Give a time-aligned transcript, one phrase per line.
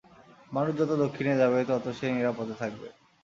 [0.51, 2.87] মানুষ যত দক্ষিণে যাবে, ততো সে নিরাপদে থাকবে।